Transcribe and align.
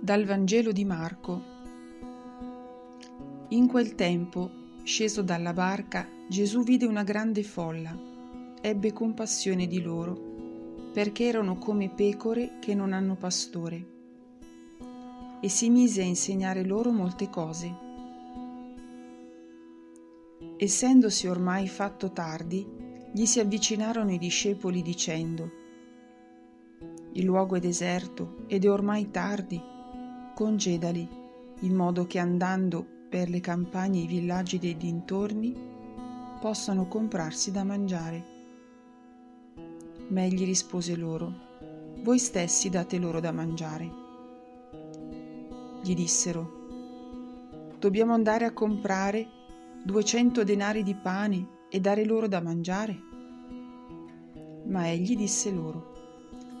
Dal 0.00 0.24
Vangelo 0.24 0.72
di 0.72 0.84
Marco. 0.84 1.42
In 3.48 3.66
quel 3.66 3.94
tempo, 3.94 4.50
sceso 4.82 5.22
dalla 5.22 5.52
barca, 5.52 6.06
Gesù 6.28 6.62
vide 6.62 6.84
una 6.84 7.02
grande 7.02 7.42
folla, 7.42 7.98
ebbe 8.60 8.92
compassione 8.92 9.66
di 9.66 9.80
loro, 9.80 10.90
perché 10.92 11.24
erano 11.24 11.56
come 11.56 11.88
pecore 11.88 12.58
che 12.60 12.74
non 12.74 12.92
hanno 12.92 13.16
pastore, 13.16 13.86
e 15.40 15.48
si 15.48 15.70
mise 15.70 16.02
a 16.02 16.04
insegnare 16.04 16.64
loro 16.64 16.90
molte 16.92 17.30
cose. 17.30 17.74
Essendosi 20.58 21.26
ormai 21.26 21.68
fatto 21.68 22.12
tardi, 22.12 22.66
gli 23.12 23.24
si 23.24 23.40
avvicinarono 23.40 24.12
i 24.12 24.18
discepoli 24.18 24.82
dicendo, 24.82 25.64
il 27.16 27.24
luogo 27.24 27.56
è 27.56 27.60
deserto 27.60 28.44
ed 28.46 28.64
è 28.64 28.70
ormai 28.70 29.10
tardi. 29.10 29.60
Congedali, 30.34 31.08
in 31.60 31.74
modo 31.74 32.06
che 32.06 32.18
andando 32.18 32.86
per 33.08 33.30
le 33.30 33.40
campagne 33.40 34.00
e 34.00 34.02
i 34.02 34.06
villaggi 34.06 34.58
dei 34.58 34.76
dintorni 34.76 35.56
possano 36.40 36.86
comprarsi 36.88 37.50
da 37.50 37.64
mangiare. 37.64 38.24
Ma 40.08 40.24
egli 40.24 40.44
rispose 40.44 40.94
loro, 40.94 41.32
voi 42.02 42.18
stessi 42.18 42.68
date 42.68 42.98
loro 42.98 43.18
da 43.18 43.32
mangiare. 43.32 44.04
Gli 45.82 45.94
dissero, 45.94 47.76
dobbiamo 47.78 48.12
andare 48.12 48.44
a 48.44 48.52
comprare 48.52 49.26
duecento 49.82 50.44
denari 50.44 50.82
di 50.82 50.94
pane 50.94 51.64
e 51.70 51.80
dare 51.80 52.04
loro 52.04 52.28
da 52.28 52.42
mangiare? 52.42 53.00
Ma 54.66 54.90
egli 54.90 55.16
disse 55.16 55.50
loro, 55.50 55.95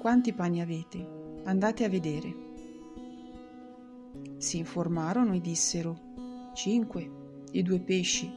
quanti 0.06 0.32
pani 0.32 0.60
avete? 0.60 1.40
Andate 1.46 1.82
a 1.82 1.88
vedere. 1.88 2.36
Si 4.36 4.56
informarono 4.56 5.32
e 5.32 5.40
dissero, 5.40 6.52
cinque 6.54 7.42
e 7.50 7.60
due 7.64 7.80
pesci. 7.80 8.32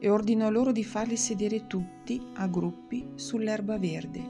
E 0.00 0.10
ordinò 0.10 0.50
loro 0.50 0.72
di 0.72 0.82
farli 0.82 1.16
sedere 1.16 1.68
tutti 1.68 2.20
a 2.34 2.48
gruppi 2.48 3.10
sull'erba 3.14 3.78
verde. 3.78 4.20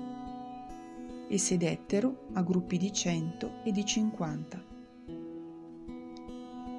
E 1.27 1.38
sedettero 1.38 2.27
a 2.34 2.42
gruppi 2.42 2.77
di 2.77 2.92
cento 2.92 3.62
e 3.64 3.72
di 3.72 3.86
cinquanta. 3.86 4.62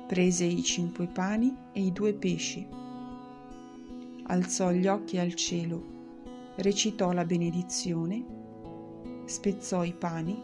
Prese 0.05 0.45
i 0.45 0.61
cinque 0.61 1.07
pani 1.07 1.51
e 1.71 1.81
i 1.81 1.91
due 1.91 2.13
pesci. 2.13 2.67
Alzò 4.25 4.69
gli 4.69 4.85
occhi 4.85 5.17
al 5.17 5.33
cielo, 5.33 6.53
recitò 6.57 7.11
la 7.11 7.25
benedizione 7.25 8.37
spezzò 9.31 9.83
i 9.85 9.93
pani 9.93 10.43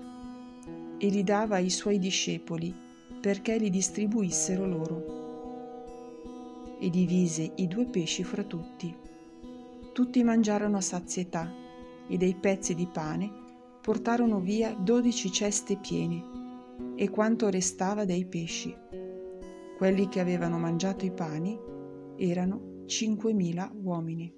e 0.98 1.10
li 1.10 1.24
dava 1.24 1.58
ai 1.58 1.70
suoi 1.70 2.00
discepoli 2.00 2.74
perché 3.20 3.58
li 3.58 3.70
distribuissero 3.70 4.66
loro. 4.66 5.16
E 6.80 6.90
divise 6.90 7.52
i 7.56 7.68
due 7.68 7.86
pesci 7.86 8.24
fra 8.24 8.44
tutti. 8.44 8.96
Tutti 9.92 10.24
mangiarono 10.24 10.78
a 10.78 10.82
sazietà 10.82 11.52
e 12.08 12.18
dei 12.18 12.36
pezzi 12.36 12.74
di 12.74 12.88
pane 12.88 13.30
portarono 13.82 14.40
via 14.40 14.74
dodici 14.74 15.32
ceste 15.32 15.78
piene 15.78 16.24
e 16.96 17.10
quanto 17.10 17.50
restava 17.50 18.06
dei 18.06 18.26
pesci. 18.26 18.74
Quelli 19.78 20.08
che 20.08 20.20
avevano 20.20 20.58
mangiato 20.58 21.06
i 21.06 21.12
pani 21.12 21.60
erano 22.16 22.84
cinquemila 22.86 23.70
uomini. 23.74 24.34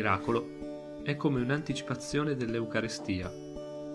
Miracolo 0.00 1.02
è 1.02 1.14
come 1.16 1.42
un'anticipazione 1.42 2.34
dell'Eucarestia, 2.34 3.30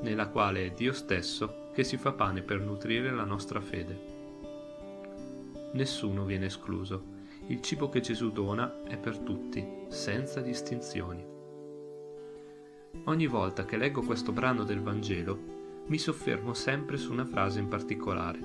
nella 0.02 0.28
quale 0.28 0.68
è 0.68 0.70
Dio 0.70 0.94
stesso 0.94 1.72
che 1.74 1.84
si 1.84 1.98
fa 1.98 2.12
pane 2.12 2.44
per 2.44 2.60
nutrire 2.60 3.10
la 3.12 3.24
nostra 3.24 3.60
fede. 3.60 4.14
Nessuno 5.74 6.24
viene 6.24 6.46
escluso. 6.46 7.14
Il 7.48 7.62
cibo 7.62 7.90
che 7.90 8.02
Gesù 8.02 8.32
dona 8.32 8.84
è 8.84 8.98
per 8.98 9.18
tutti, 9.18 9.66
senza 9.88 10.42
distinzioni. 10.42 11.26
Ogni 13.06 13.28
volta 13.28 13.66
che 13.66 13.78
leggo 13.78 14.02
questo 14.02 14.32
brano 14.32 14.64
del 14.64 14.82
Vangelo, 14.82 15.84
mi 15.88 15.98
soffermo 15.98 16.54
sempre 16.54 16.98
su 16.98 17.12
una 17.12 17.26
frase 17.26 17.60
in 17.60 17.68
particolare, 17.68 18.40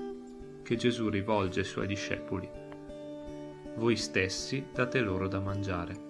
che 0.63 0.75
Gesù 0.75 1.09
rivolge 1.09 1.59
ai 1.59 1.65
suoi 1.65 1.85
discepoli. 1.85 2.49
Voi 3.75 3.95
stessi 3.95 4.65
date 4.73 4.99
loro 4.99 5.27
da 5.27 5.39
mangiare. 5.39 6.09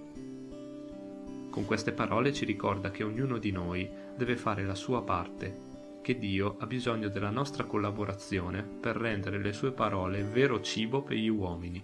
Con 1.51 1.65
queste 1.65 1.91
parole 1.91 2.31
ci 2.31 2.45
ricorda 2.45 2.91
che 2.91 3.03
ognuno 3.03 3.37
di 3.37 3.51
noi 3.51 3.87
deve 4.15 4.37
fare 4.37 4.63
la 4.63 4.73
sua 4.73 5.03
parte, 5.03 5.99
che 6.01 6.17
Dio 6.17 6.55
ha 6.59 6.65
bisogno 6.65 7.09
della 7.09 7.29
nostra 7.29 7.65
collaborazione 7.65 8.63
per 8.63 8.95
rendere 8.95 9.37
le 9.37 9.51
sue 9.51 9.73
parole 9.73 10.23
vero 10.23 10.61
cibo 10.61 11.01
per 11.01 11.17
gli 11.17 11.27
uomini, 11.27 11.83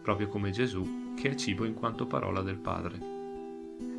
proprio 0.00 0.28
come 0.28 0.52
Gesù 0.52 1.14
che 1.16 1.30
è 1.30 1.34
cibo 1.34 1.64
in 1.64 1.74
quanto 1.74 2.06
parola 2.06 2.40
del 2.40 2.58
Padre. 2.58 2.98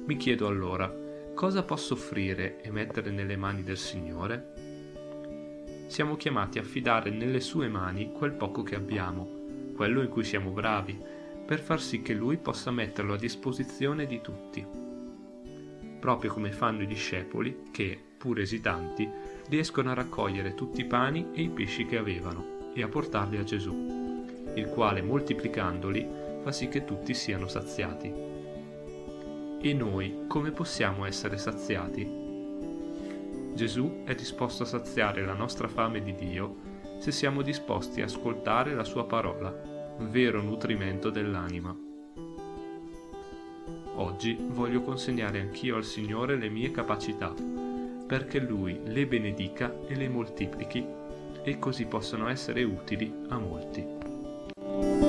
Mi 0.05 0.15
chiedo 0.15 0.47
allora, 0.47 0.89
cosa 1.33 1.63
posso 1.63 1.95
offrire 1.95 2.61
e 2.61 2.71
mettere 2.71 3.11
nelle 3.11 3.35
mani 3.35 3.63
del 3.63 3.77
Signore? 3.77 4.53
Siamo 5.87 6.15
chiamati 6.15 6.57
a 6.57 6.63
fidare 6.63 7.09
nelle 7.09 7.41
sue 7.41 7.67
mani 7.67 8.13
quel 8.13 8.31
poco 8.31 8.63
che 8.63 8.75
abbiamo, 8.75 9.27
quello 9.75 10.01
in 10.01 10.07
cui 10.07 10.23
siamo 10.23 10.51
bravi, 10.51 10.97
per 11.45 11.59
far 11.59 11.79
sì 11.79 12.01
che 12.01 12.13
lui 12.13 12.37
possa 12.37 12.71
metterlo 12.71 13.13
a 13.13 13.17
disposizione 13.17 14.07
di 14.07 14.19
tutti. 14.19 14.65
Proprio 15.99 16.33
come 16.33 16.51
fanno 16.51 16.81
i 16.81 16.87
discepoli 16.87 17.65
che, 17.71 17.99
pur 18.17 18.39
esitanti, 18.39 19.07
riescono 19.47 19.91
a 19.91 19.93
raccogliere 19.93 20.55
tutti 20.55 20.81
i 20.81 20.85
pani 20.85 21.27
e 21.33 21.43
i 21.43 21.49
pesci 21.49 21.85
che 21.85 21.97
avevano 21.97 22.71
e 22.73 22.81
a 22.81 22.87
portarli 22.87 23.37
a 23.37 23.43
Gesù, 23.43 24.43
il 24.55 24.67
quale 24.69 25.03
moltiplicandoli 25.03 26.07
fa 26.41 26.51
sì 26.51 26.67
che 26.67 26.83
tutti 26.83 27.13
siano 27.13 27.47
saziati. 27.47 28.11
E 29.61 29.73
noi 29.73 30.25
come 30.27 30.51
possiamo 30.51 31.05
essere 31.05 31.37
saziati? 31.37 32.23
Gesù 33.53 34.03
è 34.03 34.15
disposto 34.15 34.63
a 34.63 34.67
saziare 34.67 35.23
la 35.23 35.33
nostra 35.33 35.67
fame 35.67 36.01
di 36.01 36.13
Dio 36.13 36.73
se 36.99 37.11
siamo 37.11 37.41
disposti 37.41 38.01
a 38.01 38.05
ascoltare 38.05 38.73
la 38.73 38.83
sua 38.83 39.05
parola 39.05 39.73
vero 39.99 40.41
nutrimento 40.41 41.09
dell'anima. 41.09 41.75
Oggi 43.95 44.37
voglio 44.39 44.81
consegnare 44.81 45.39
anch'io 45.39 45.77
al 45.77 45.85
Signore 45.85 46.35
le 46.35 46.49
mie 46.49 46.71
capacità, 46.71 47.33
perché 48.05 48.39
Lui 48.39 48.79
le 48.83 49.07
benedica 49.07 49.73
e 49.87 49.95
le 49.95 50.09
moltiplichi 50.09 50.85
e 51.43 51.59
così 51.59 51.85
possano 51.85 52.27
essere 52.27 52.63
utili 52.63 53.13
a 53.29 53.37
molti. 53.37 55.04